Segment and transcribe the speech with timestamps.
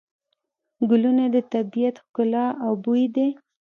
[0.89, 3.29] ګلونه د طبیعت ښکلا او بوی دی.